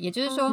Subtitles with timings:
[0.00, 0.50] 也就是说，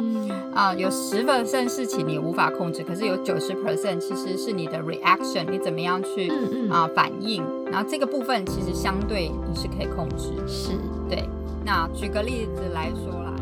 [0.54, 6.30] 啊，有十 percent 事情你无法控制，可是有九十 percent 其实是你的 reaction，你怎么样去
[6.70, 7.42] 啊反应，
[7.72, 10.26] 然后这个部分其实相对你是可以控制。
[10.46, 10.72] 是
[11.08, 11.26] 对。
[11.64, 13.34] 那举个例子来说啦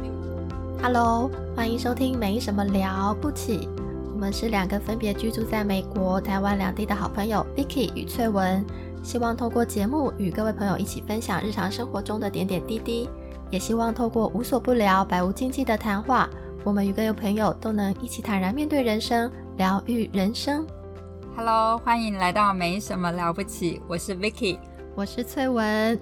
[0.80, 3.68] ，Hello，欢迎收听没什么了不起，
[4.14, 8.64] 我们是两个分别居住在美国、台湾两地的好朋友 Vicky 与翠文。
[9.02, 13.08] 希望透过节目与各位朋友一起分享日常生活中的点点滴滴，
[13.50, 16.28] 也希望透过无所不聊、百无禁忌的谈话，
[16.64, 20.66] 我们与各位朋友都能一起坦然面对人生，疗愈人生。
[21.36, 24.58] Hello，欢迎来到没什么了不起，我是 Vicky，
[24.96, 25.96] 我是翠文。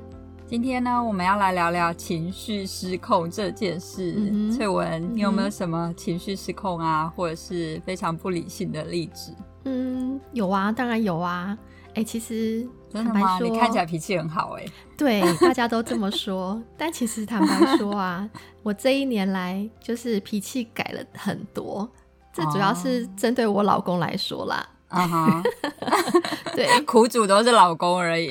[0.47, 4.51] 今天呢，我们要来聊聊情绪失控这件事。
[4.51, 9.35] 翠文，你有没有什么情绪失控啊，或者是非常不理性的例子？
[9.65, 11.59] 嗯，有啊，当然有啊。
[11.95, 12.67] 哎，其实。
[12.93, 13.41] 真的吗？
[13.43, 14.65] 你看起来脾气很好哎。
[14.97, 16.63] 对，大家都这么说。
[16.79, 18.31] 但其实坦白说啊，
[18.63, 21.91] 我这一年来就是脾气改了很多。
[22.33, 24.65] 这主要是针对我老公来说啦。
[24.87, 25.43] 啊哈。
[26.55, 28.31] 对，苦主都是老公而已。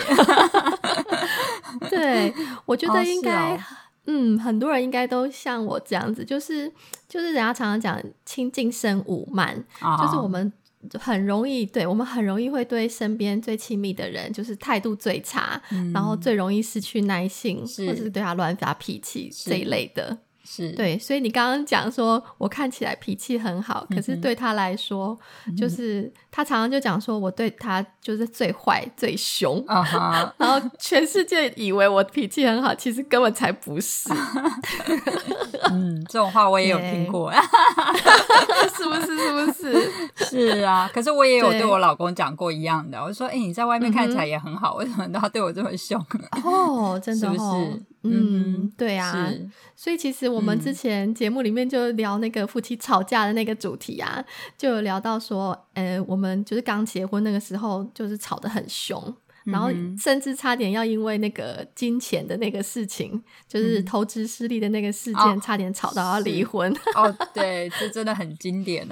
[1.91, 2.33] 对，
[2.65, 3.61] 我觉得应该，
[4.05, 6.71] 嗯，很多人应该都像我这样子，就是
[7.09, 9.61] 就是人家常常讲“亲近生五慢”，
[10.01, 10.53] 就是我们。
[10.99, 15.61] 很容易，对我们很容易会对身边最亲密的人，就是态度最差，
[15.93, 20.17] 然后最容易失去耐性，或者是对他乱发脾气这一类的。
[20.43, 25.17] 是对，所以你刚刚讲说我看起来脾气很好，可是对他来说，
[25.57, 29.63] 就是他常常就讲说我对他就是最坏、最凶，
[30.37, 34.09] 然后全世界以为我脾气很好，其实根本才不是。
[35.71, 37.31] 嗯，这种话我也有听过，
[38.77, 39.13] 是不是？
[39.17, 39.91] 是不是？
[40.25, 45.97] 是啊，可是我也有对我老公讲过一样的，我说：“哎，你在外面看起来也很好，为什么都要对我这么凶？”
[46.43, 47.83] 哦，真的，是不是？
[48.03, 49.31] 嗯，对啊，
[49.75, 54.23] 所以其实我们之前节目里面就聊那个夫妻吵架的那个主题啊，
[54.57, 59.15] 就有聊到说，呃，我们就是刚结婚那个时候，就是吵得很凶。
[59.45, 59.69] 然后
[60.01, 66.73] 甚至差点要因为那个金钱的那个事情，就是投资失利的那个事件，差点吵到要离婚。
[66.95, 68.87] 哦，对，这真的很经典。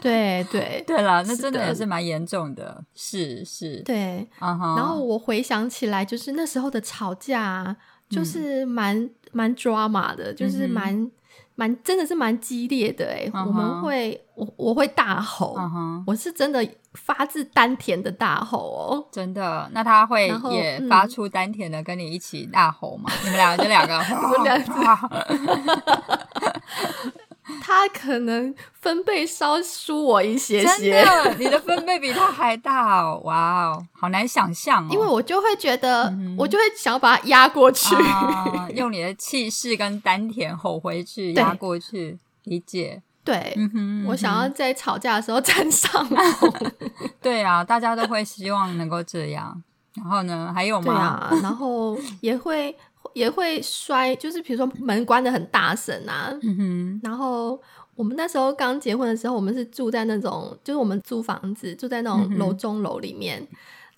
[0.00, 0.82] 对 对。
[0.86, 3.82] 对了，那真的也是蛮严重的，是是。
[3.82, 7.76] 对，然后我回想起来，就是那时候的吵架，
[8.14, 11.10] 就是蛮蛮 drama 的，就是蛮。
[11.56, 15.56] 蛮真的是蛮激烈的哎，我们会我我会大吼，
[16.04, 19.70] 我是真的发自丹田的大吼哦，真的。
[19.72, 23.08] 那他会也发出丹田的跟你一起大吼吗？
[23.22, 24.74] 你们两个就两个， 我们两个。
[27.60, 33.20] 他可能分贝稍输我一些些，真的，你的分贝比他还大哦！
[33.24, 34.88] 哇哦，好难想象哦。
[34.90, 37.94] 因为我就会觉得，我就会想要把他压过去，
[38.74, 43.02] 用你的气势跟丹田吼回去，压过去，理解？
[43.22, 43.54] 对，
[44.06, 46.52] 我想要在吵架的时候站上风。
[47.20, 49.62] 对啊，大家都会希望能够这样。
[49.94, 51.30] 然后呢，还有吗？
[51.42, 52.74] 然后也会。
[53.12, 56.32] 也会摔，就是比如说门关的很大声啊，
[57.02, 57.60] 然后
[57.94, 63.46] 我们那时候刚结婚的时候，我们是住在那种，就是我们租房子住在那种楼中楼里面，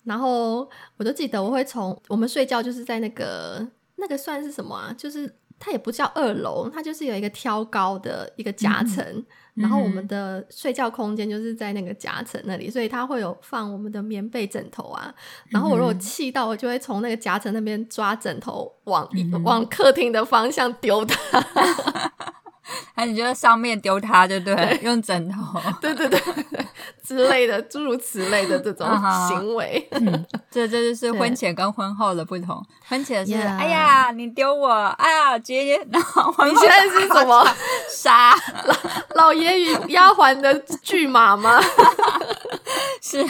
[0.03, 3.65] 然后我都记得我会从我们睡觉就是在那个
[3.95, 9.25] 那个算是什么啊，就是它也不叫二楼，它就是有一个挑高的一个夹层。
[9.55, 15.11] 然后我们的睡觉空间就是在那个夹层那里，所以它会有放我们的棉被、枕头啊。
[15.49, 19.09] 然后我如果气到，我就会从那个夹层那边抓枕头，往
[19.43, 21.17] 往客厅的方向丢它。
[22.95, 26.19] 哎，你觉得上面丢它就对，用枕头， 对对对
[27.03, 28.87] 之类的，诸如此类的这种
[29.29, 29.87] 行为，
[30.51, 32.61] 这这就是婚前跟婚后的不同。
[32.89, 37.47] 婚前是哎呀，你丢我，哎呀，姐姐，然后你现在是什么？
[37.89, 38.33] 杀。
[39.15, 41.59] 老老爷与丫鬟的骏马吗？
[43.01, 43.25] 是，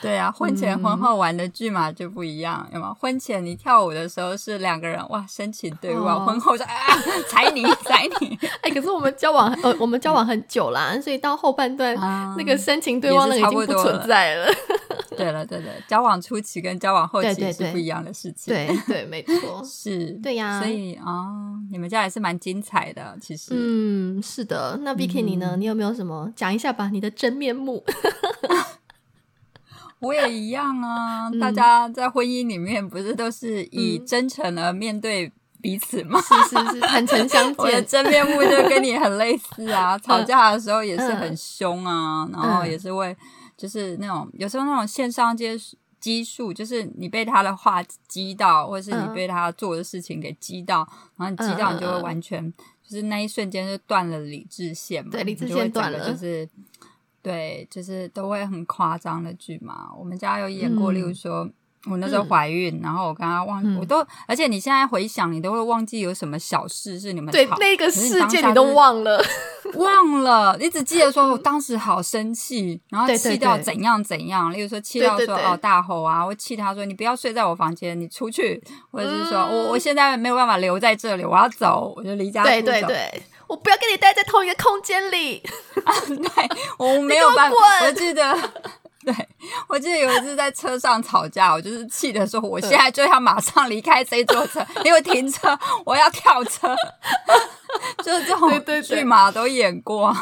[0.00, 2.94] 对啊，婚前婚后玩的剧嘛就不一样，有吗？
[2.98, 6.70] 婚前你跳舞的时候是两个人哇深情对望，婚后就啊
[7.28, 11.94] 踩你踩你， 哎，可是我们交往呃我们交往很久啦，所以到后半段
[12.36, 14.52] 那个深情对望那个已经不存在了。
[15.16, 18.52] 对了对的，交往初期跟交往后期是不一样的事情。
[18.54, 20.60] 对对，没 错，是，对呀。
[20.60, 21.26] 所以啊，
[21.70, 23.52] 你们家也是蛮精彩的，其实。
[23.54, 24.78] 嗯，是的。
[24.82, 25.56] 那 Vicky 你呢？
[25.58, 26.88] 你有没有什么讲一下吧？
[26.92, 27.84] 你的真面目。
[29.98, 31.30] 我也一样啊！
[31.40, 36.20] 大家在婚姻里面不是都是以真诚而面对彼此吗？
[36.20, 37.54] 是是是，坦诚相见。
[37.56, 39.96] 我的真面目就跟你很类似啊！
[39.98, 43.16] 吵架的时候也是很凶啊，然后也是会
[43.56, 45.56] 就是那种有时候那种线上接
[45.98, 50.86] 激素，就是你被他的话激到，或者是你被他做的事情给激到，
[51.16, 52.52] 然后你激到你就会完全。
[52.82, 56.48] 就是那一瞬间就断了理智线嘛，对理智线断了，就是
[57.22, 59.92] 对，就是都会很夸张的剧嘛。
[59.98, 61.50] 我们家有演过，例如说。
[61.88, 69.22] 我那时候怀孕，然后我跟他忘，我都，而且你现在回想，你都会忘记有什么小事是你们对那个事件你都忘了，
[69.74, 82.52] 忘了，你只记得说我当时好生气，然后气到怎样怎样，例如说气到说哦大吼啊，我气他说你不要睡在我房间，你出去，或者是说我我现在没有办法留在这里，我要走，我就离家出走。
[82.52, 85.42] 对对对，我不要跟你待在同一个空间里。
[86.08, 86.48] 对，
[86.78, 87.56] 我 没有办法，
[87.86, 88.36] 我记得。
[89.06, 89.14] 对，
[89.68, 96.74] 我记得有一次在车上吵架，我就是气的说，我现在就要马上离开这座车，因为停车，我要跳车，
[98.02, 100.12] 就是这种剧嘛都演过，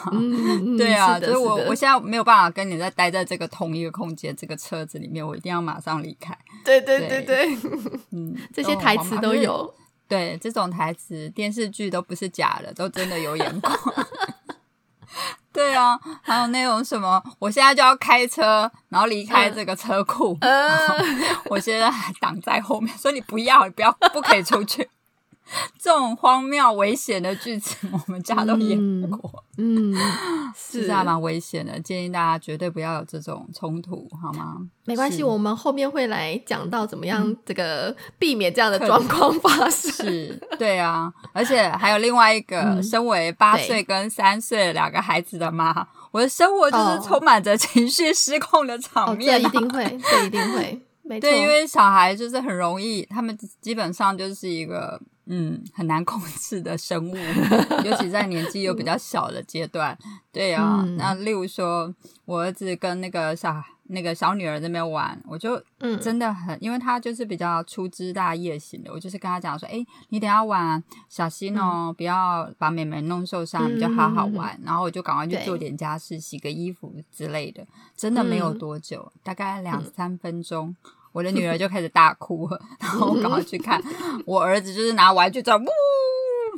[0.76, 6.36] 对啊，就是我我现在没有办法跟你再待在这个同一个空间，这个车子里面，我一定要马上离开。
[6.62, 7.56] 对对对对，
[8.12, 9.74] 嗯， 这些台词都有，
[10.06, 13.70] 对，这种台词电视剧都不是假的，都真的有演过。
[15.54, 20.36] 对啊，还有那种什么，我现在就要开车，然后离开这个车库，
[21.44, 24.90] 我现在还挡在后面，说你不要，你不要，不可以出去。
[25.78, 28.78] 这种荒谬危险的剧情，我们家都演
[29.10, 29.94] 过，嗯，
[30.56, 30.90] 是。
[30.90, 34.56] 还蛮危险的，建议大家绝对不要有这种冲突，好吗？
[34.84, 39.90] 没关系，我们后面会来讲到怎么样这个避免这样的状况发生。
[39.92, 55.00] 是，对啊，而且还有另外一个，身为八岁跟三岁两个孩子的妈，我的生活就是充满着情绪失控的场面，这一定会，这一定会，没错，对，因为小孩就是很容易，他们基本上就是一个。
[55.26, 57.16] 嗯，很难控制的生物，
[57.84, 59.96] 尤其在年纪又比较小的阶段。
[60.30, 61.94] 对啊，那例如说，
[62.24, 65.62] 我儿子跟那个小那个小女儿那边玩，我就
[66.00, 74.58] 真的很，因为他就是比较粗枝大叶型的，我就是跟他讲说，哎，你等下玩小心哦，不要把妹妹弄受伤，你就好好玩。
[74.64, 77.66] 然后我就赶快去做点家事，洗个衣服之类的。
[77.96, 80.74] 真的没有多久，大概两三分钟。
[81.14, 82.50] 我的女儿就开始大哭，
[82.80, 83.80] 然后我赶快去看。
[84.26, 85.64] 我儿子就是拿玩具在呜，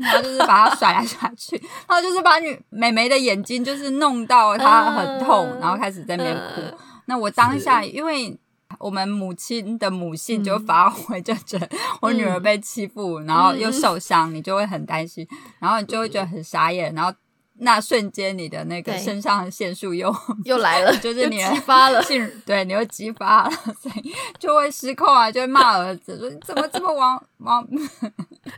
[0.00, 1.56] 然后就是把它甩来甩去，
[1.86, 6.62] 然后就是把女美眉的眼睛就是弄到她很痛，然后开始在那边哭。
[7.04, 8.34] 那我当下因为
[8.78, 11.68] 我们母亲的母性就发挥，就觉得
[12.00, 17.12] 我女儿被欺负，然后又受伤，你就会很担心，然后你就会觉得很傻眼，然后。
[17.58, 20.14] 那瞬间，你的那个肾上腺素又
[20.44, 22.02] 又来了， 就是你激发了，
[22.44, 23.50] 对，你又激发了，
[23.80, 27.66] 所以就会失控啊，就会骂儿子说：“你怎么这么王王？”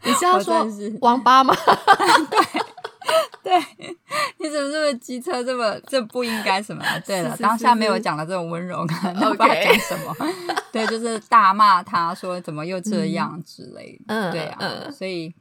[0.05, 0.67] 你是要说
[1.01, 1.55] 王八吗？
[2.31, 3.97] 对对，
[4.39, 6.85] 你怎么这么机车，这么这不应该什么？
[7.07, 8.85] 对了，当下没有讲的这种温柔，
[9.15, 10.15] 那不知道讲什么？
[10.73, 14.05] 对，就是大骂他说怎么又这样之类的。
[14.09, 15.33] 嗯，对啊，所以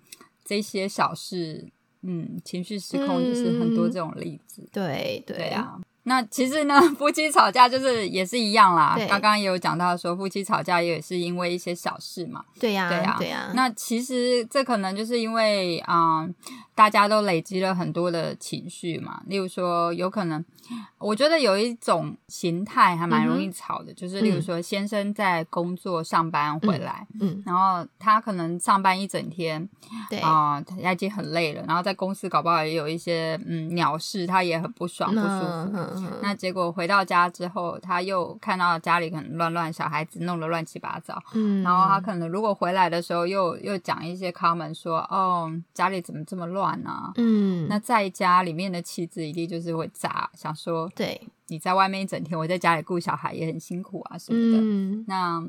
[0.46, 1.72] 这些小事。
[2.02, 4.68] 嗯，情绪失控就是很多这种例子。
[4.72, 8.98] 对对啊，那其实呢，夫妻吵架就是也是一样啦。
[9.10, 12.46] 刚刚也有讲到说，夫妻吵架也是因为一些小事嘛。
[12.60, 13.52] 对呀，对呀，对呀。
[13.54, 16.28] 那其实这可能就是因为啊。
[16.78, 20.46] 大家都累积了很多的情绪嘛，例如说，有可能，
[20.98, 29.68] 我觉得有一种形态还蛮容易吵的，就是例如说，先生在工作上班回来，嗯，然后他可能上班一整天，
[30.10, 42.02] 对啊，他已经很累了，然后在公司搞不好也有一些嗯鸟事，他也很不爽不舒服，那结果回到家之后，他又看到家里可能乱乱，小孩子弄得乱七八糟，嗯，然后他。
[42.08, 46.67] 可能如果回来的时候又又讲一些 comment 说，哦，家里怎么这么乱。
[46.84, 55.04] 啊，嗯，那在家里面的妻子一定就是会炸，想说，对，你在外面一整天，我在家里顾小孩也很辛苦啊什么的。
[55.08, 55.46] 那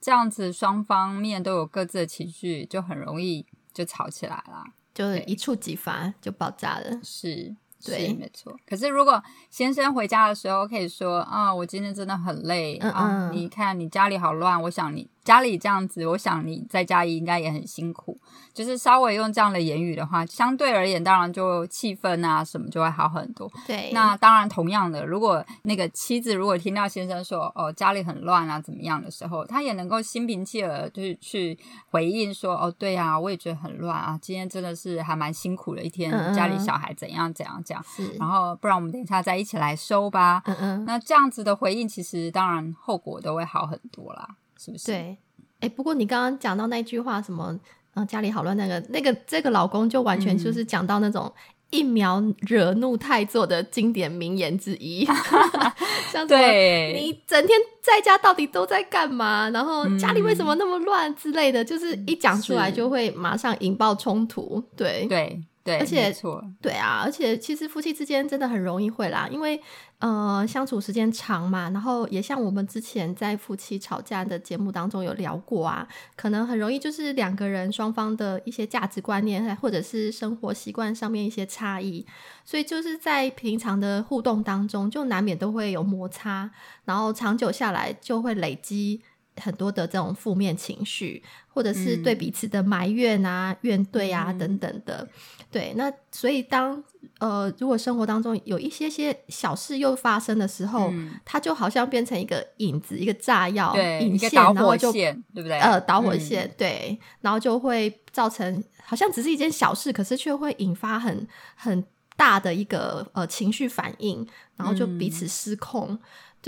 [0.00, 7.00] 这样子双方面都有各自的情绪，就很容易就吵起来了，就是一触即发，就爆炸了。
[7.02, 7.56] 是。
[7.84, 8.56] 对，没错。
[8.66, 18.16] 可是如果先生回家的时候可以说啊，我今天真的很累啊，你看你家里好乱，我想你家里这样子，我想你在家里应该也很辛苦。
[18.54, 23.52] 就是稍微用这样的言语的话，相对而言，当然就气氛啊什么就会好很多。
[23.66, 31.58] 对，那当然同样的，如果那个妻子如果听到先生说哦家里很乱啊怎么样的时候，他也能够心平气和就是去
[31.90, 37.84] 回应说哦对啊，我也觉得很乱啊，今天真的是还蛮辛苦的一天，家里小孩怎样怎样讲。
[38.18, 40.42] 然后不然我们等一下再一起来收吧。
[40.46, 44.86] 嗯嗯，那这样子的回应，其实当然后果都会好很多啦，是不是？
[44.86, 45.16] 对。
[45.60, 47.58] 哎，不过你刚刚讲到那句话，什么？
[47.94, 51.32] 嗯，家里好乱，那个那个这个老公就完全就是讲到那种
[51.70, 55.06] 一秒惹怒太座的经典名言之一，
[56.12, 59.48] 像对，你整天在家到底都在干嘛？
[59.48, 64.62] 然后家里为什么那么乱之类的，就是一讲出来就会马上引爆冲突。
[64.76, 65.42] 对对。
[65.66, 69.60] 对，而且错，对啊，而且其实夫妻之间真的很容易会啦，因为
[69.98, 82.06] 呃相处时间长嘛，然后也像我们之前在夫妻吵架的节目当中有聊过啊，可能很容易就是两个人双方的一些价值观念或者是生活习惯上面一些差异，
[82.44, 86.48] 所以就是在平常的互动当中，就难免都会有摩擦，
[86.84, 89.02] 然后长久下来就会累积。
[89.42, 95.08] 很多的这种负面情绪，或者是对彼此的埋怨啊、怨怼啊等等的，
[95.50, 95.72] 对。
[95.76, 96.82] 那所以当
[97.18, 100.92] 呃，如果生活当中有一些些小事又发生的时候，
[101.24, 105.58] 它就好像变成一个引子、一个炸药、引线，然后就对不对？
[105.58, 111.84] 呃，导火线对，然后就会造成好像只是一件小事，可是却会引发很很
[112.16, 114.26] 大的一个呃情绪反应，
[114.56, 115.98] 然后就彼此失控。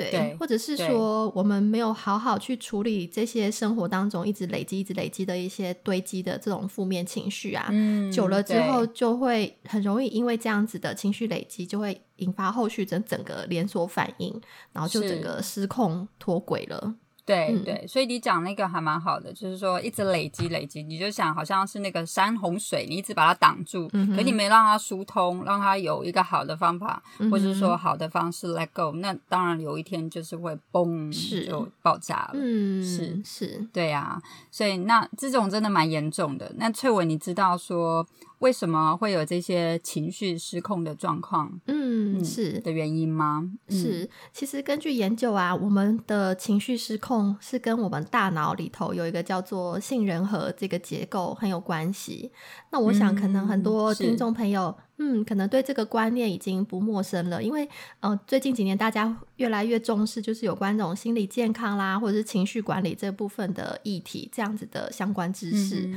[0.04, 7.70] 对，或者是说我们没有好好去处理这些生活当中一直累积、一直累积的一些堆积的这种负面情绪啊，
[8.12, 14.40] 久了之后就会很容易因为这样子的情绪累积，就会引发后续整整个连锁反应，
[14.72, 16.94] 然后就整个失控脱轨了。
[17.28, 32.30] 对对，所以你讲那个还蛮好的，就是说一直累积累积，你就想好像是那个山洪水，你一直把它挡住，可你没让它疏通，让它有一个好的方法，或者是说好的方式 let go，那当然有一天就是会嘣就爆炸了。
[32.32, 34.18] 嗯，是是，对呀，
[34.50, 36.50] 所以那这种真的蛮严重的。
[36.56, 38.06] 那翠文，你知道说？
[38.38, 41.60] 为什么会有这些情绪失控的状况？
[41.66, 43.50] 嗯，是的原因吗？
[43.68, 52.30] 是，其实根据研究啊，我们的情绪失控是跟我们大脑里头有一个叫做杏仁核这个结构很有关系。
[52.70, 54.74] 那我想，可能很多听众朋友。
[55.00, 57.68] 嗯，可能对这个观念已经不陌生了，因为
[58.00, 65.88] 呃，最近几年大家越来越重视，就是有关这种心理健康啦，或者是情绪管理这部分的议题，这样子的相关知识。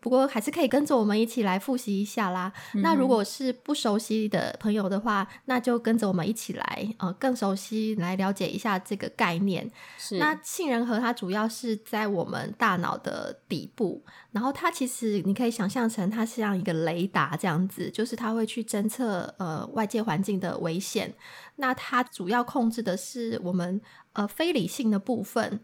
[0.00, 2.52] 不过还是可以跟着我们一起来复习一下啦。
[2.74, 9.70] 那如果是不熟悉的朋友的话，那就跟着我们一起来，呃，更熟悉来了解一下这个概念。
[9.96, 18.50] 是，那杏仁核它主要是在我们大脑的底部，然后它其实你可以想象成它是像一个雷达这样子，就是它会。
[18.50, 21.14] 去侦测呃外界环境的危险，
[21.54, 23.80] 那它主要控制的是我们
[24.12, 25.60] 呃非理性的部分，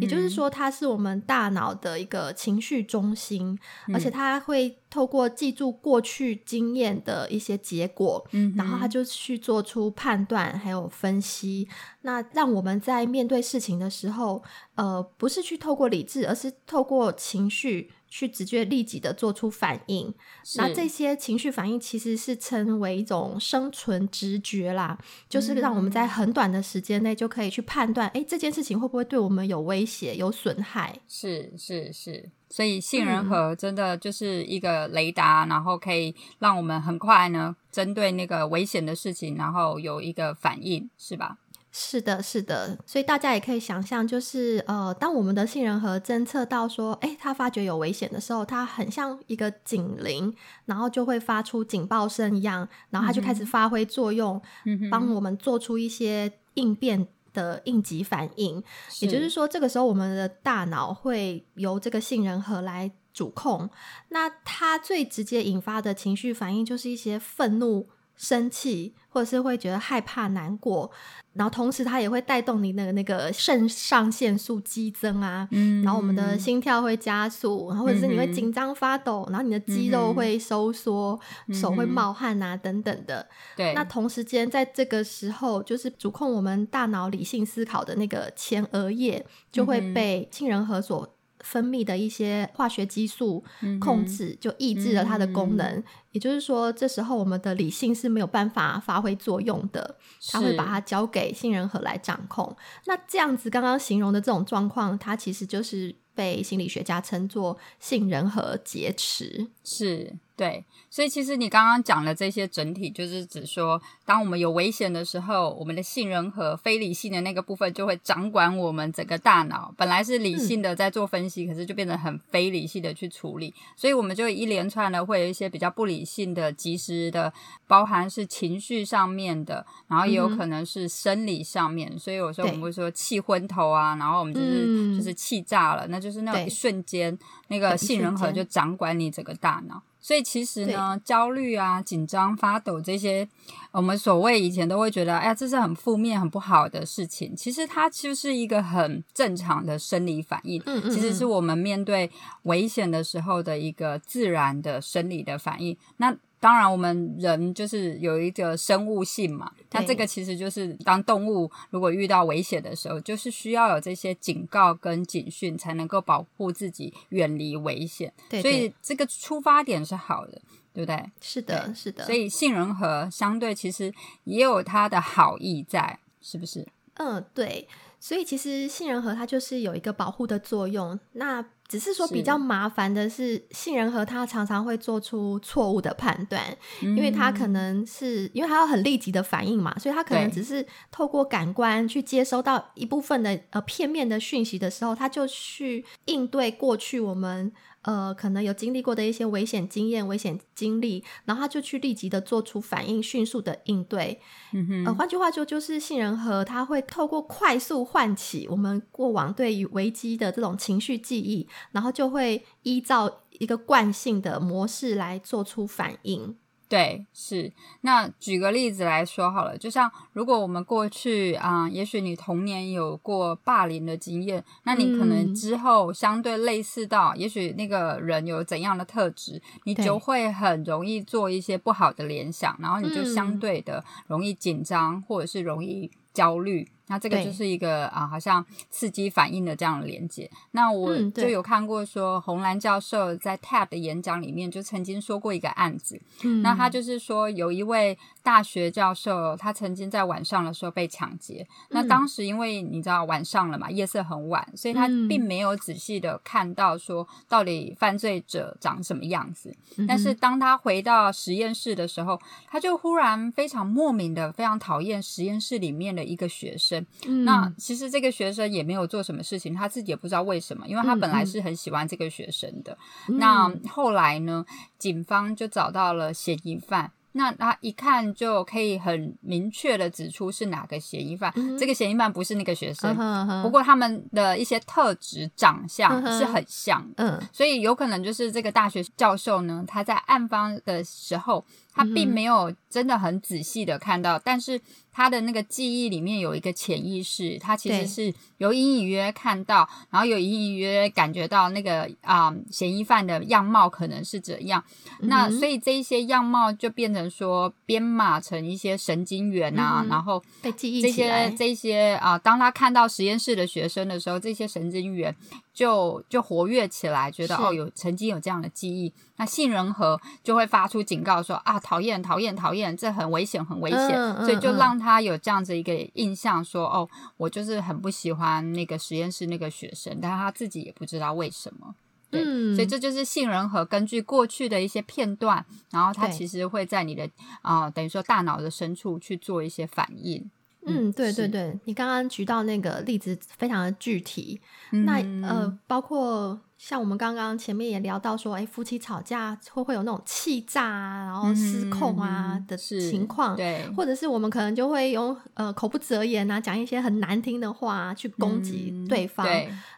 [0.00, 3.58] 也就是说它是我们大脑的一个情绪中心，
[3.92, 8.26] 而且它会透过记住过去经验的一些结果，
[8.56, 11.68] 然后它就去做出判断还有分析，
[12.02, 14.42] 那让我们在面对事情的时候，
[14.74, 17.90] 呃不是去透过理智，而是透过情绪。
[18.16, 20.14] 去直觉立即的做出反应，
[20.56, 24.96] 那这些情绪反应其实是称为一种生存直觉啦，
[25.28, 31.00] 就是让我们在很短的时间内就可以去判断，哎，这件事情会不会对我们有威胁、有损害？
[31.08, 41.38] 是是是，所以杏仁核真的就是一个雷达，然后可以让我们很快呢，针对那个危险的事情，然后有一个反应，是吧？
[41.76, 50.32] 是的，是的，所以大家也可以想象，就是呃，当我们的杏仁核侦测到说，哎，它发觉有危险的时候，它很像一个警铃，
[50.66, 54.40] 然后就会发出警报声一样，然后它就开始发挥作用，
[54.88, 58.62] 帮我们做出一些应变的应急反应。
[59.00, 63.68] 也就是说，这个时候我们的大脑会由这个杏仁核来主控，
[64.10, 67.88] 那它最直接引发的情绪反应就是一些愤怒。
[68.16, 70.90] 生气，或者是会觉得害怕、难过，
[71.32, 81.18] 然后同时它也会带动你的那个肾上腺素激增啊，嗯，然后我们的心跳会加速，然后或者是你会紧张发抖，然后你的肌肉会收缩，
[81.52, 83.26] 手会冒汗啊等等的。
[83.56, 91.13] 对，那同时间在这个时候，就是主控我们大脑理性思考的那个前额叶就会被杏仁核所。
[91.44, 93.44] 分泌的一些化学激素
[93.80, 95.84] 控制，就抑制了它的功能。
[96.10, 99.96] 也就是说，这时候我们的理性是没有办法发挥作用的，
[100.30, 102.56] 它会把它交给杏仁核来掌控。
[102.86, 109.48] 那这样子刚刚形容的这种状况，它其实就是被心理学家称作杏仁核劫持。
[109.62, 110.14] 是。
[110.36, 119.72] 对，所以其实你刚刚讲的这些整体，就是指说，当我们有危险的时候，我们的杏仁核非理性的那个部分就会掌管我们整个大脑。
[119.76, 127.32] 本来是理性的在做分析，可是就变得很非理性的去处理，所以我们就一连串的会有一些比较不理性的、及时的，
[127.68, 131.96] 包含是情绪上面的，然后也有可能是生理上面。
[131.96, 139.80] 所以有时候我们会说气昏头啊，然后我们就是就是气炸了，那就是那种一瞬间，那个杏仁核就掌管你整个大脑。
[140.04, 143.26] 所以其实呢，焦虑啊、紧张、发抖这些，
[143.72, 147.34] 我们所谓以前都会觉得，哎呀，这是很负面、很不好的事情。
[147.34, 152.10] 其实它就是一个很正常的生理反应，嗯嗯，其实是我们面对
[152.42, 155.74] 危险的时候的一个自然的生理的反应。
[155.96, 168.12] 那当然我们人就是有一个生物性嘛，那这个其实就是当动物如果遇到危险的时候，就是需要有这些警告跟警讯，才能够保护自己远离危险。
[168.28, 170.38] 对，所以这个出发点是好的，
[170.74, 171.10] 对不对？
[171.22, 172.04] 是的，是的。
[172.04, 173.90] 所以杏仁核相对其实
[174.24, 176.68] 也有它的好意在，是不是？
[176.96, 177.66] 嗯，对。
[177.98, 186.42] 所以其实杏仁核它就是有一个保护的作用，那只是说比较麻烦的是，杏仁核它常常会做出错误的判断，
[186.80, 197.52] 因为它可能是因为它要很立即的反应嘛，所以它可能只是透过感官去接收到一部分的呃片面的讯息的时候，它就去应对过去我们。
[197.84, 204.20] 呃，可能有经历过的一些危险经验、危险经历，然后他就去立即的做出反应，迅速的应对。
[204.52, 216.36] 嗯哼，呃，换句话说，就是杏仁核它会透过快速唤起我们过往对于危机的这种情绪记忆，然后就会依照一个惯性的模式来做出反应。
[216.68, 217.52] 对，是。
[217.82, 236.68] 那举个例子来说好了，就像如果我们过去啊，也许你童年有过霸凌的经验，那你可能之后相对类似到，也许那个人有怎样的特质，你就会很容易做一些不好的联想，然后你就相对的容易紧张，或者是容易焦虑。
[236.86, 240.30] 那这个就是一个啊，好像刺激反应的这样的连接。
[240.50, 246.00] 那我就有看过说，红蓝教授在 TED 的演讲里面就曾经说过一个案子。
[246.42, 251.46] 那他就是说，有一位大学教授，他曾经在晚上的时候被抢劫。
[251.68, 259.54] 那当时因为你知道晚上了嘛，夜色很晚，所以他并没有仔细的看到说到底犯罪者长什么样子。
[259.86, 266.84] 但是当他回到实验室的时候，他就忽然非常莫名的非常讨厌实验室里面的一个学生。
[267.26, 272.78] 那其实这个学生也没有做什么事情，他自己也不知道为什么，因为他本来是很喜欢这个学生的。
[273.06, 274.46] 那后来呢，
[274.78, 276.90] 警方就找到了嫌疑犯。
[277.16, 281.32] 那他一看就可以很明确的指出是哪个嫌疑犯。
[281.58, 282.94] 这个嫌疑犯不是那个学生，
[283.42, 286.84] 不过他们的一些特质、长相是很像。
[286.96, 291.44] 嗯，所以有可能就是这个大学教授呢，他在案发的时候。
[291.76, 294.60] 他并没有真的很仔细的看到，但是
[294.90, 304.64] 他的那个记忆里面有一个潜意识，他其实是有隐隐约看到，然后有隐隐约感觉到那个啊嫌疑犯的样貌可能是怎样，
[305.02, 315.14] 那所以这一些样貌就变成说编码成一些神经元啊，然后被记忆这些这些啊，当他看到实验室的学生的时候，这些神经元
[315.54, 318.92] 就就活跃起来，觉得哦有曾经有这样的记忆。
[319.16, 331.72] 那杏仁核就会发出警告说啊，讨厌，讨厌，讨厌，这很危险，很危险，所以就让他有这样子一个印象，说哦，我就是很不喜欢那个实验室那个学生，但是他自己也不知道为什么，
[332.10, 332.24] 对，
[332.56, 337.08] 所以这就是杏仁核根据过去的一些片段，然后它其实会在你的
[337.42, 340.28] 啊，等于说大脑的深处去做一些反应。
[340.66, 359.26] 嗯，对对对，你刚刚举到那个例子非常的具体，那呃，包括像我们刚刚前面也聊到说，哎，夫妻吵架会会有那种气炸啊，然后失控啊的情况，对，或者是我们可能就会用呃口不择言啊，讲一些很难听的话去攻击对方，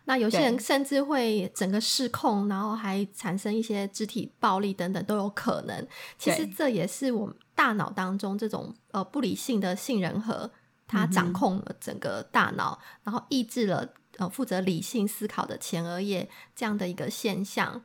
[0.05, 5.87] 那有些人甚至会整个失控，然后还产生一些肢体暴力等等都有可能。
[6.17, 10.49] 其实这也是我们大脑当中这种呃不理性的杏仁核。
[10.87, 17.83] 它掌控了整个大脑，然后抑制了呃负责理性思考的前额叶这样的一个现象。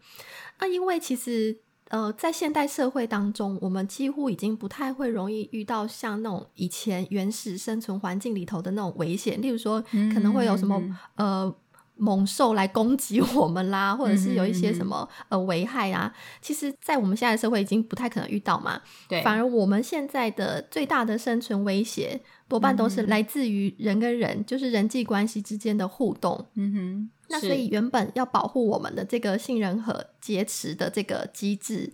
[0.59, 1.57] 那因为其实
[1.89, 9.81] 呃在现代社会当中，我们几乎已经不太会容易遇到像那种以前原始生存环境里头的那种危险，例如说
[10.13, 10.81] 可能会有什么
[11.15, 11.55] 呃。
[12.01, 16.11] 猛兽来攻击我们啦， 或者是有一些什么呃危害啊，
[16.41, 18.81] 其实，在我们现在社会已经不太可能遇到嘛。
[19.07, 26.43] 对，反而我们现在的最大的生存威胁，多半都是来自于人跟人，就是人际关系之间的互动。
[26.55, 31.93] 嗯哼，那所以原本要保护我们的这个信任和劫持的这个机制，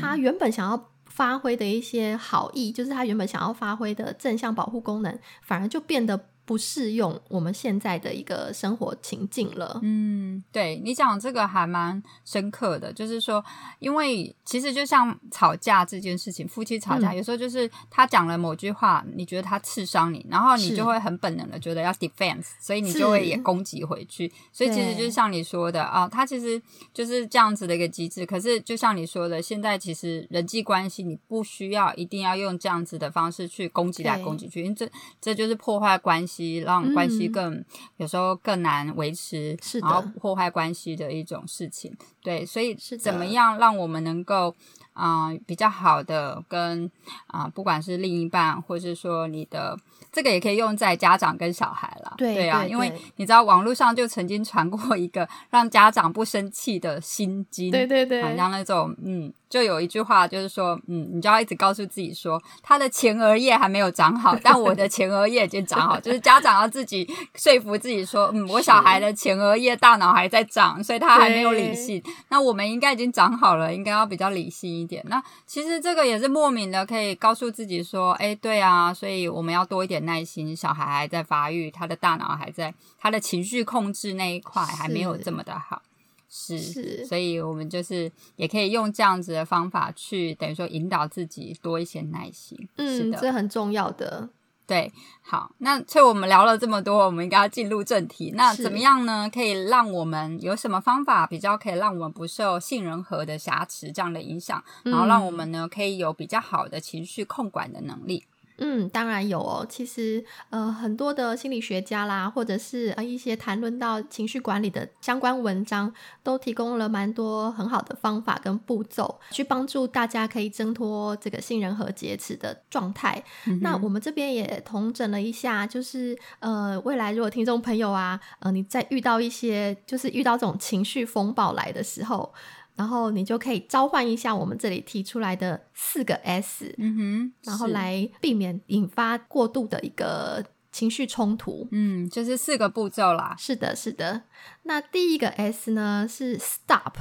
[0.00, 6.28] 它原本想要发挥的一些好意，就是他原本想要发挥的正向保护功能，反而就变得。
[6.48, 9.78] 不适用我们现在的一个生活情境了。
[9.82, 13.44] 嗯，对你讲这个还蛮深刻的，就是说，
[13.80, 24.32] 因为其实就像吵架这件事情，夫妻吵架有时候就是他讲了某句话，你觉得他刺伤你，然后你就会很本能的觉得要 defense，所以你就会也攻击回去。
[24.50, 26.58] 所以其实就是像你说的啊，他其实
[26.94, 28.24] 就是这样子的一个机制。
[28.24, 36.37] 可是就像你说的，现在其实人际关系你不需要一定要用这样子的方式去攻击来攻击去，因为这这就是破坏关系。
[36.58, 37.64] 让关系更
[37.96, 41.96] 有时候更难维持，然后破坏关系的一种事情。
[42.22, 44.54] 对，所以是怎么样让我们能够
[44.92, 46.90] 啊比较好的跟
[47.26, 49.78] 啊，不管是另一半，或是说你的。
[50.10, 59.30] 这个也可以用在家长跟小孩了，对啊，因为你知道网络上就曾经传过一个让家长不生气的心经，对对对，好像那种嗯。
[59.48, 65.98] 就有一句话，就是说，嗯，你就要一直告诉自己说，他的前额叶还没有长好，但我的前额叶已经长好。
[66.00, 72.02] 就是家长要自己说服自己说，嗯，我小孩的前额叶大脑还在长，所以他还没有理性。
[72.28, 75.04] 那我们应该已经长好了，应该要比较理性一点。
[75.08, 80.54] 那其实这个也是莫名的，可以告诉自己说，哎，对啊，所以我们要多一点耐心。
[80.54, 85.80] 小孩还在发育，他的大脑还在，他的情绪控制那一块还没有这么的好。
[86.28, 92.68] 是，所以我们就是也可以用这样子的方法去，等于说引导自己多一些耐心。
[92.76, 94.28] 嗯，这很重要的。
[94.66, 98.34] 对，好，那所以我们聊了这么多，我们应该要进入正题。
[98.36, 99.30] 那怎么样呢？
[99.32, 108.26] 可以让我们有什么方法比较可以让我们不受杏仁核的瑕疵这样的影响，然后让我们呢可以有比较好的情绪控管的能力？
[108.58, 109.66] 嗯，当然有哦。
[109.68, 115.92] 其实，呃，很多的心理学家啦，或者是呃一些谈论到情绪管理的相关文章，
[116.22, 123.22] 都提供了蛮多很好的方法跟步骤，去帮助大家可以挣脱这个杏仁核劫持的状态。
[123.60, 132.34] 那我们这边也统整了一下，就是呃，未来如果听众朋友啊，呃，你在遇到一些就是遇到这种情绪风暴来的时候。
[132.78, 141.66] 然后你就可以召唤一下我们这里提出来的四个 S，嗯哼，然后来避免引发过度的一个情绪冲突。
[141.72, 143.34] 嗯，就是四个步骤啦。
[143.36, 144.22] 是的，是的。
[144.62, 146.92] 那第一个 S 呢是 Stop，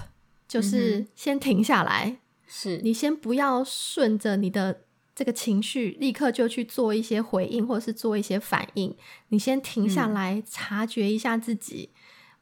[0.47, 2.17] 就是先停下来。
[2.47, 4.81] 是你先不要顺着你的
[5.13, 8.95] 这个情绪立刻就去做一些回应或者是做一些反应，
[9.27, 11.91] 你先停下来，察觉一下自己。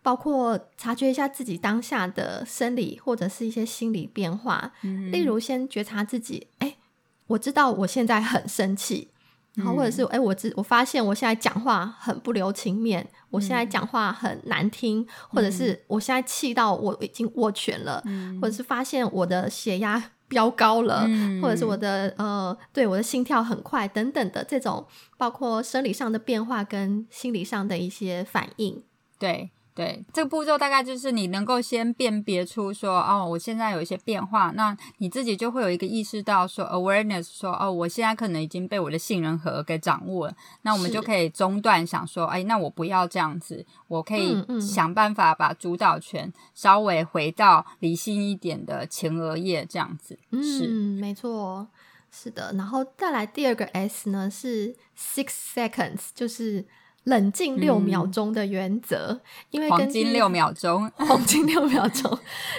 [0.05, 4.71] 包括察觉一下自己当下的生理或者是一些心理变化，
[5.11, 6.77] 例如先觉察自己，哎，
[7.25, 9.09] 我知道我现在很生气，
[9.55, 18.03] 然后或者是哎，我知我发现我现在讲话很不留情面，我现在讲话很难听，或者是我现在气到我已经握拳了，
[18.39, 21.09] 或者是发现我的血压飙高了，
[21.41, 24.85] 或者是我的呃，对我的心跳很快等等的这种，
[25.17, 28.83] 包括生理上的变化跟心理上的一些反应，
[29.17, 29.49] 对。
[29.75, 50.17] 对，这个步骤大概就是你能够先辨别出说，哦，我现在有一些变化，那你自己就会有一个意识到说，awareness，说，哦，我现在可能已经被我的杏仁核给掌握了，那我们就可以中断，想说，哎，那我不要这样子，我可以想办法把主导权稍微回到理性一点的前额叶这样子。
[50.31, 51.67] 嗯，没错，
[52.09, 52.53] 是的。
[52.53, 56.65] 然后再来第二个 S 呢，是 six seconds，就是。
[57.05, 59.19] 冷静六秒钟的原则，
[59.51, 62.17] 因为黄金六秒钟， 黄金六秒钟，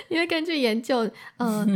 [0.09, 0.98] 因为根据研究，
[1.37, 1.66] 呃，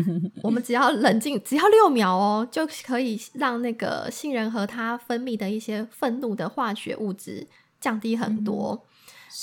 [0.43, 7.49] 我们只要冷静，只要六秒哦，就可以让那个杏仁核它分泌的一些愤怒的化学物质
[7.81, 8.87] 降低很多。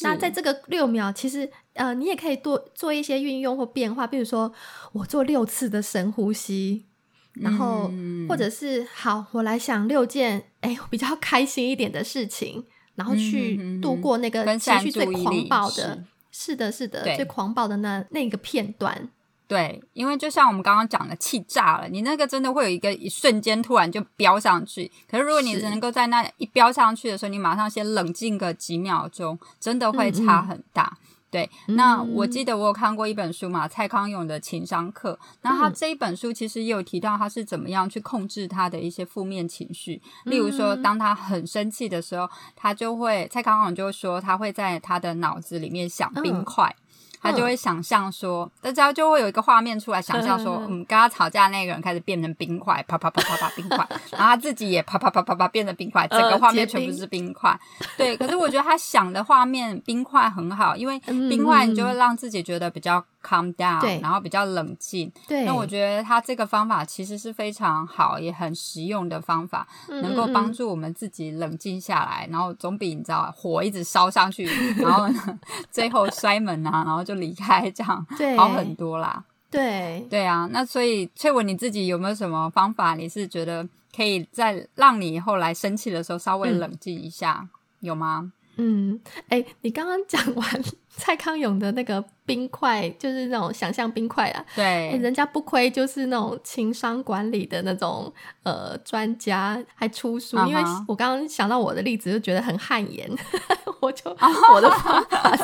[0.04, 4.54] 那在这个六秒，其实呃，你也可以多做一些运用或变化，比如说
[4.94, 6.86] 我做六次的深呼吸，
[7.34, 7.92] 然后
[8.30, 12.66] 或者是好，我来想六件哎比较开心一点的事情。
[12.98, 19.10] 然后去度过那个情绪最狂暴的，是的，是的，最狂暴的那那个片段。
[19.48, 24.92] 对，因为就像我们刚刚讲的，气炸了，你那个真的会有一个一瞬间突然就飙上去。
[25.10, 30.98] 可是如果你能够在那一飙上去的时候，你马上先冷静个几秒钟，真的会差很大。
[31.30, 35.20] 对，那我记得我有看过一本书嘛，蔡康永的情商课。
[35.42, 40.02] 那他这一本书其实也有提到他是怎么样去控制他的一些负面情绪。
[40.24, 46.74] 例如说，当他很生气的时候，他就会蔡康永就说他会在他的脑子里面想冰块。
[47.22, 53.78] 他就会想象说，大家就会有一个画面出来，想象说，嗯，跟他吵架那个人开始变成冰块，啪啪啪啪啪冰块，
[54.12, 57.28] 然后他自己也啪啪啪啪啪变成冰块，整个画面全部是冰。
[57.34, 57.60] 块。
[57.98, 65.12] 对，可是我觉得他想的画面冰块很好，因为冰块你就会让自己觉得比较 calm down，然后比较冷静。
[65.28, 74.46] 对，那我觉得他这个方法其实是非常好也很实用的方法，能够帮助我们自己冷静下来，然后总比你知道火一直烧上去，
[74.78, 75.08] 然后
[75.70, 77.07] 最后摔门啊，然后。
[77.08, 82.96] 就离开这样好很多啦，对对啊，那所以翠文你自己有没有什么方法？
[82.96, 83.66] 你是觉得
[83.96, 87.48] 可以在让你后来生气的时候稍微冷静一下，
[87.80, 88.34] 有吗？
[88.58, 94.44] 嗯，哎，你刚刚讲完蔡康永的那个冰块，就是那种想象冰块啊。
[94.56, 98.12] 对，人家不亏就是那种情商管理的那种
[98.44, 100.38] 呃专家，还出书。
[100.48, 103.10] 因为我刚刚想到我的例子，就觉得很汗颜，
[103.80, 104.10] 我就
[104.54, 105.44] 我的方法是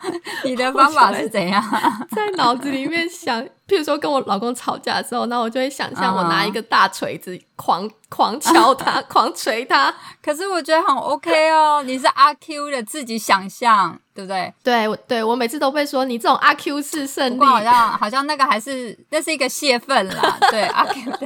[0.44, 1.62] 你的方法是怎样？
[2.14, 9.92] 在脑子里面想，譬如说跟我老公吵架的时候，那我就会想象我拿一个大锤子狂狂敲他， 狂锤他。
[10.22, 14.52] 可是我觉得很 OK 哦，你是阿 Q 的自己想象，对不对？
[14.64, 20.38] 对，我对我每次都被说你这种阿 Q 式胜利，好像好像那个还是那是一个泄愤啦。
[20.50, 21.18] 对，阿 Q 的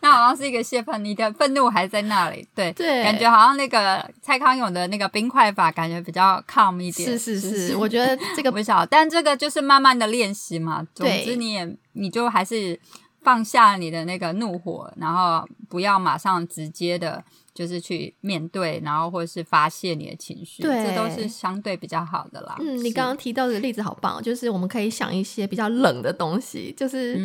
[0.00, 2.46] 那好像是一个泄愤，你的愤怒还在那里。
[2.54, 7.18] 对对，感觉好像那个蔡康永的那个冰块法，感觉比较 calm 一点。
[7.18, 10.86] 是是是，我觉得这个 不小，但这个就是慢慢的练习嘛。
[10.94, 12.78] 总之你也你就还是
[13.22, 17.24] 放下你的那个怒火，然后不要马上直接的，
[17.56, 22.54] 就是去面对，然后或者是发泄你的情绪，对，这都是相对比较好的啦。
[22.60, 27.16] 嗯，你刚刚提到的例子好棒，就是我们可以想一些比较冷的东西，就是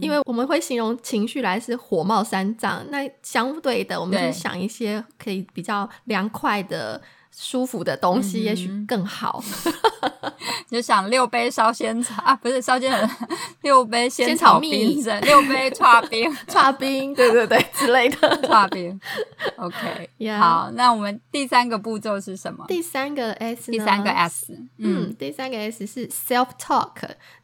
[0.00, 7.02] 因为我们会形容情绪来是火冒三丈，那相对的，我们就想一些可以比较凉快的。
[7.34, 9.42] 舒服的东西也许更好，
[10.68, 13.10] 你就想六杯烧仙草啊，不是烧仙
[13.62, 16.30] 六杯仙草冰镇，六杯叉冰。
[16.46, 18.42] 叉冰，对对对之类的。
[18.42, 19.00] 叉冰。
[19.56, 22.64] OK，好，那我们第三个步骤是什么？
[22.68, 26.90] 第三个 S，第三个 S，嗯，第三个 S 是 self talk，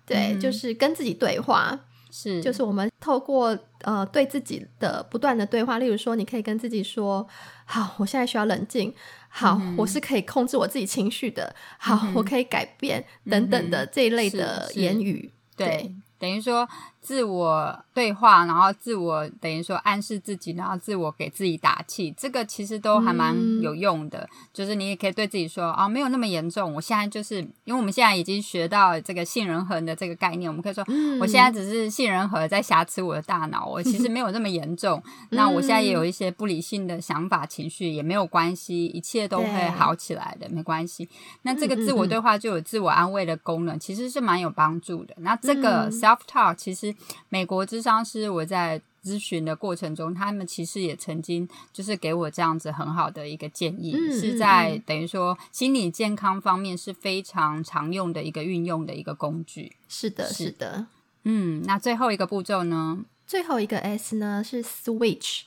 [0.04, 1.78] 对，就是跟自己对话，
[2.10, 7.26] 是，就是我们透过呃对自己的不断的对话，例如说，你可以跟自己说，
[7.64, 8.92] 好，我现在需要冷静。
[9.28, 11.54] 好，我是可以控制我自己情绪的。
[11.78, 15.30] 好，我可以改变等等的这一类的言语。
[15.56, 16.68] 对，等于说。
[17.00, 24.28] 自我对话，然后自我等于说暗示自己，然后自我给自己打气，这个其实都还蛮有用的。
[24.52, 26.74] 就是你也可以对自己说啊，没有那么严重。
[26.74, 30.84] 我现在就是因为我们现在已经学到这个杏仁核的这个概念，我们可以说，
[31.20, 35.02] 我现在只是杏仁核在瑕疵我的大脑，我其实没有那么严重。
[35.30, 41.08] 那我现在也有一些不理性的想法、情绪，也没有关系，一切都会好起来的，没关系。
[41.42, 45.14] 那这个自我对话就有自我安慰的功能，其实是蛮有帮助的。
[45.18, 46.87] 那这个 self talk 其实。
[47.28, 59.72] 美国智商师，我在咨询的过程中，他们其实也曾经就是给我这样子很好的一个建议，是在等于说心理健康方面是非常常用的一个运用的一个工具。
[59.88, 60.86] 是的，是的。
[61.24, 63.04] 嗯，那最后一个步骤呢？
[63.26, 65.42] 最后一个 S 呢是 Switch。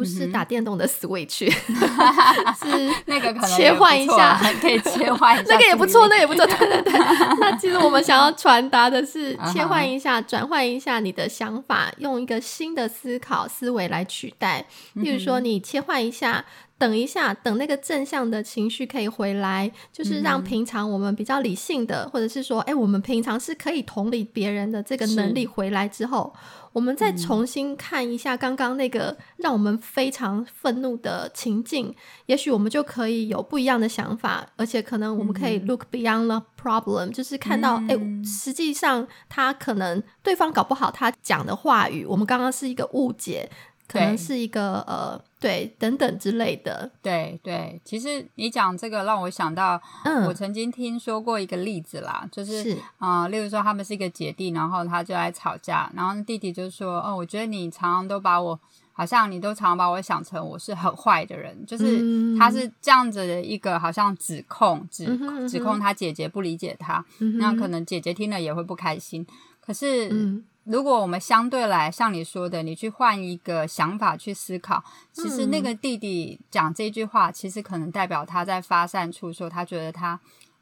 [0.00, 6.46] 不是打电动的 Switch， 是 那个切换一下，可以切换一下， 那个也不错，那也不错。
[6.46, 6.92] 对对对，
[7.38, 14.64] 那其实我们想要传达的是切换一下，转换一下你的想法，用一个新的思考思维来取代。
[14.94, 16.46] 例如说，你切换一下。
[16.80, 26.32] 等一下，等那个正向的情绪可以回来，就是让平常我们比较理性的，或者是说，哎，我们平常是可以同理别人的这个能力回来之后，
[26.72, 43.50] 我们再重新看一下刚刚那个让我们非常愤怒的情境，也许我们就可以有不一样的想法，而且可能我们可以 look beyond the problem，就是看到，哎，实际上他可能对方搞不好他讲的话语，我们刚刚是一个误解。
[43.92, 46.90] 可能是一个呃，对，等等之类的。
[47.00, 58.60] 对对，其实你讲这个让我想到，嗯，我曾经听说过一个例子啦，就是啊，例如说他们是一个姐弟，然后他就来吵架，然后弟弟就说：“哦，我觉得你常常都把我，
[58.92, 65.06] 好像你都常常把我想成我是很坏的人。”就是他是这样子的一个好像指控，指
[65.48, 67.02] 指控他姐姐不理解他，
[67.38, 69.26] 那可能姐姐听了也会不开心。
[69.58, 70.42] 可是。
[70.70, 80.20] 如果我们相对来像你说的，你去换一个想法去思考，其实那个弟弟讲这句话，其实可能代表他在发散处说，他觉得他。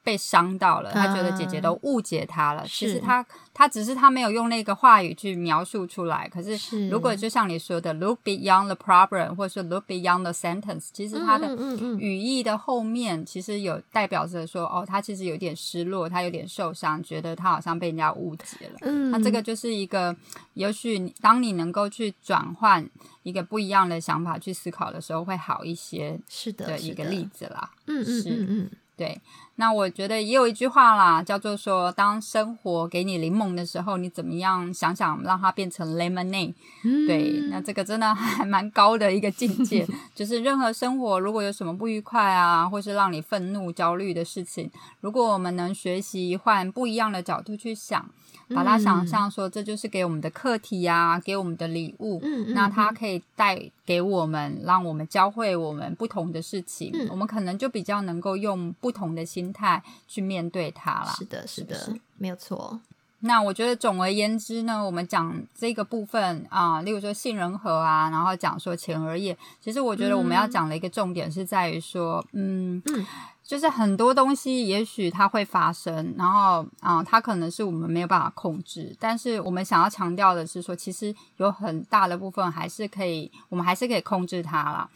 [0.08, 2.64] 被伤到了，他觉得姐姐都误解他了。
[2.66, 6.26] 其实他他只是他没有用那个话语去描述出来。
[6.32, 11.54] 可是如果就像你说的，look beyond the problem，或者说 look beyond the sentence，其实他的
[11.98, 18.78] 语义的后面其实有代表着说，哦，他其实有点失落，他有点受伤，觉得他好像被人家误解了。
[18.80, 20.16] 嗯，那这个就是一个，
[20.54, 22.88] 也许当你能够去转换
[23.24, 26.18] 一个不一样的想法去思考的时候，会好一些。
[26.30, 27.70] 是的一个例子啦。
[27.86, 28.70] 嗯嗯嗯嗯。
[28.98, 29.16] 对，
[29.54, 36.52] 那我觉得也有一句话啦，叫做说，当生活给你柠檬的时候，你怎么样想想让它变成 lemonade？
[37.06, 44.68] 对，那这个真的还蛮高的一个境界，就是任何生活如果有什么不愉快啊，或是让你愤怒、焦虑的事情，
[45.00, 48.10] 如果我们能学习换不一样的角度去想。
[48.54, 52.18] 把它想象说，这就是给我们的课题呀，给我们的礼物。
[52.22, 56.90] 嗯那它可以带给我们，让我们教会我们不同的事情。
[56.94, 57.08] 嗯。
[57.10, 61.14] 我们可能就比较能够用不同的心态去面对它了。
[61.18, 62.80] 是的，是的，没有错。
[63.20, 72.82] 那我觉得总而言之呢，我们讲这个部分啊，例如说杏仁核啊，然后讲说前额叶，其实我觉得我们要讲的一个重点是在于说，嗯。
[73.48, 78.94] 就是很多东西，也许它会发生，然后啊，它可能是我们没有办法控制。
[79.00, 84.90] 但是我们想要强调的是说，其实有很大的部分还是可以，我们还是可以控制它啦。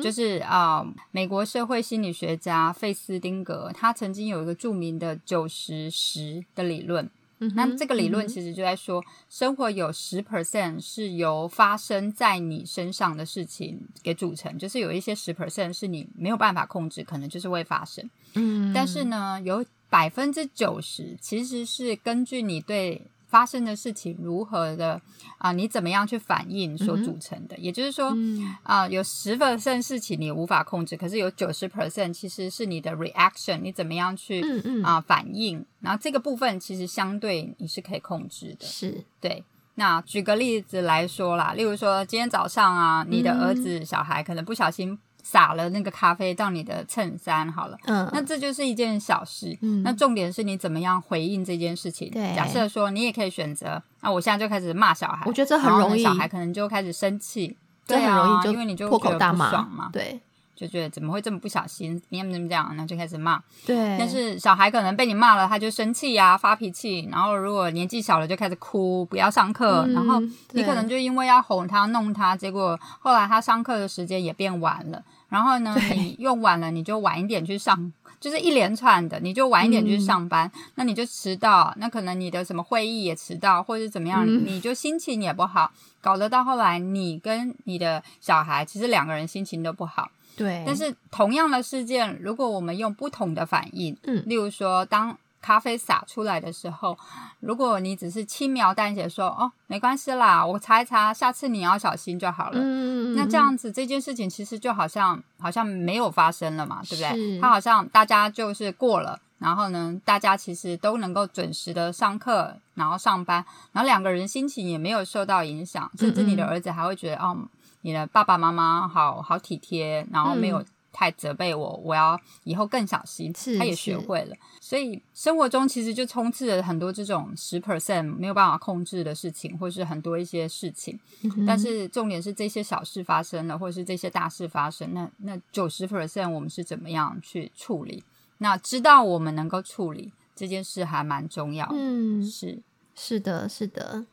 [0.00, 7.10] 就是啊，美国社会心理学家费斯汀格，他曾经有一个著名的九十十的理论。
[7.38, 18.08] 那这个理论其实就在说，生活有十 percent 是由发生在你身上的事情给组成，就是有一些十 percent 是你没有办法控制，可能就是会发生。
[18.34, 23.02] 嗯，但是呢，有百分之九十其实是根据你对。
[23.28, 25.00] 发生的事情如何的
[25.38, 25.52] 啊？
[25.52, 27.56] 你怎么样去反应所组成的？
[27.58, 28.14] 也就是说，
[28.62, 34.42] 啊，有十 percent 事情你无法控制，可是有九十 percent 其实是你的 reaction，你怎么样去
[34.82, 35.64] 啊反应？
[35.80, 38.66] 然后这个部分其实相对你是可以控制的。
[38.66, 39.44] 是对。
[39.78, 44.98] 那举个例子来说啦，例如说今天早上啊，你的儿子小孩可能不小心。
[45.28, 52.08] 撒了那个咖啡到你的衬衫，好了，嗯，那这就是一件小事，嗯，那重点是你怎么样回应这件事情。
[52.12, 60.20] 对，假设说你也可以选择，那我现在就开始骂小孩，我觉得这很容易，小孩可能就开始生气，这很容易，因为你就破口大骂嘛，对。
[60.58, 62.00] 就觉得怎么会这么不小心？
[62.08, 62.66] 你怎么怎么这样？
[62.70, 63.38] 然后就开始骂。
[63.66, 63.94] 对。
[63.98, 67.06] 但是小孩可能被你骂了，他就生气呀，发脾气。
[67.12, 69.86] 然后如果年纪小了，就开始哭，不要上课。
[69.88, 70.18] 然后
[70.52, 75.02] 你可能就因为要哄他、弄他，结果后来他上课的时间也变晚了。
[75.28, 81.74] 然后呢，你用晚了，你就晚一点去上，就是一连串的，你就晚一点去上班，那你就迟到。
[81.78, 90.10] 那可能你的什么会议也迟到，或者怎么样，你就心情也不好，搞得到后来你跟你的小孩其实两个人心情都不好。
[90.36, 96.98] 对，但是同样的事件，如果我们用不同的反应，嗯，例如说，当咖啡洒出来的时候，
[97.38, 102.58] 如果你只是轻描淡写说，哦，没关系啦，我擦一擦，下次你要小心就好了。
[102.60, 107.40] 嗯那这样子这件事情其实就好像好像没有发生了嘛，对不对？
[107.40, 117.38] 它好像大家就是过了，然后呢，大家其实都能够准时的上课，然后上班，然后两个人心情也没有受到影响，甚至你的儿子还会觉得，哦。
[117.82, 120.60] 你的爸爸妈妈好好体贴，然后没有
[120.96, 123.30] 太责备我，我要以后更小心。
[123.58, 130.98] 他也学会了，所以生活中其实就充斥了很多这种十 percent 没有办法控制的事情，或是很多一些事情。
[131.46, 138.02] 但是重点是这些小事发生了，或者是这些大事发生，那那九十 percent 我们是怎么样去处理？
[138.38, 141.68] 那知道我们能够处理这件事还蛮重要。
[141.74, 142.62] 嗯，是
[142.94, 144.06] 是的，是的，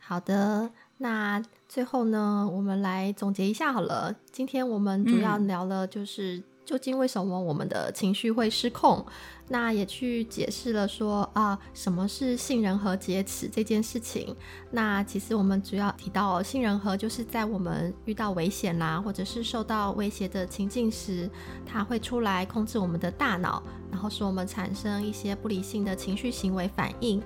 [0.00, 0.70] 好的。
[0.98, 1.42] 那
[1.72, 4.14] 最后呢，我们来总结一下好了。
[4.30, 9.02] 今天我们主要聊了，就是究竟为什么我们的情绪会失控。
[9.48, 14.36] 那也去解释了说啊，什么是杏仁核劫持这件事情。
[14.70, 21.26] 那其实我们主要提到，杏仁核就是在我们遇到危险啦，或者是受到威胁的情境时，
[21.64, 27.22] 它会出来控制我们的大脑，然后使我们产生一些不理性的情绪行为反应。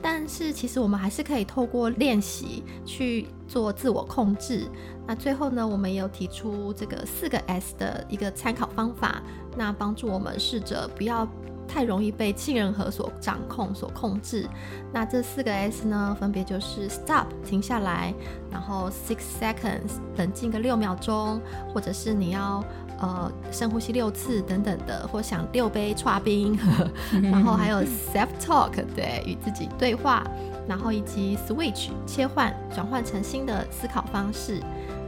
[0.00, 4.68] 但是其实我们还是可以透过练习去做自我控制。
[5.06, 9.22] 那最后呢，我们也有提出这个四个 S 的一个参考方法，
[9.56, 11.26] 那帮助我们试着不要
[11.68, 14.48] 太容易被信任核所掌控、所控制。
[14.92, 18.14] 那这四个 S 呢，分别就是 Stop 停下来，
[18.50, 21.40] 然后 Six Seconds 冷静个六秒钟，
[21.72, 22.64] 或者是你要。
[22.98, 26.58] 呃，深呼吸六次等等的，或想六杯唰冰，
[27.22, 30.26] 然后还有 self talk，对，与自己对话，
[30.66, 34.62] 然后以及 switch 切换转换成新的思考方式。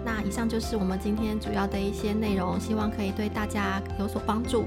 [0.05, 4.67] 那以上就是我们今天主要的一些内容，希望可以对大家有所帮助。